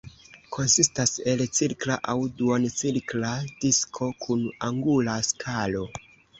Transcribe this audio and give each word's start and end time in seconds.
Konsistas 0.55 1.13
el 1.33 1.43
cirkla 1.57 1.99
aŭ 2.15 2.17
duoncirkla 2.41 3.35
disko 3.67 4.11
kun 4.27 4.45
angula 4.73 5.21
skalo. 5.33 5.89